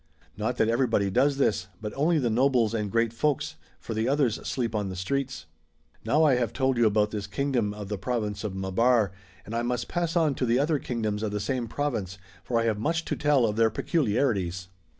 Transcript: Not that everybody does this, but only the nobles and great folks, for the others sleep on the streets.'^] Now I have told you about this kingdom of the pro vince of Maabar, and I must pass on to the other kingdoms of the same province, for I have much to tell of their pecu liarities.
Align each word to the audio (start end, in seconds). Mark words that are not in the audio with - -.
Not 0.35 0.57
that 0.57 0.67
everybody 0.67 1.11
does 1.11 1.37
this, 1.37 1.67
but 1.79 1.93
only 1.95 2.17
the 2.17 2.31
nobles 2.31 2.73
and 2.73 2.89
great 2.89 3.13
folks, 3.13 3.53
for 3.79 3.93
the 3.93 4.09
others 4.09 4.37
sleep 4.47 4.73
on 4.73 4.89
the 4.89 4.95
streets.'^] 4.95 5.45
Now 6.03 6.23
I 6.23 6.37
have 6.37 6.53
told 6.53 6.77
you 6.79 6.87
about 6.87 7.11
this 7.11 7.27
kingdom 7.27 7.71
of 7.71 7.87
the 7.87 7.99
pro 7.99 8.19
vince 8.21 8.43
of 8.43 8.53
Maabar, 8.55 9.11
and 9.45 9.53
I 9.55 9.61
must 9.61 9.87
pass 9.87 10.15
on 10.15 10.33
to 10.33 10.45
the 10.47 10.57
other 10.57 10.79
kingdoms 10.79 11.21
of 11.21 11.29
the 11.31 11.39
same 11.39 11.67
province, 11.67 12.17
for 12.43 12.59
I 12.59 12.63
have 12.63 12.79
much 12.79 13.05
to 13.05 13.15
tell 13.15 13.45
of 13.45 13.57
their 13.57 13.69
pecu 13.69 14.03
liarities. 14.03 14.69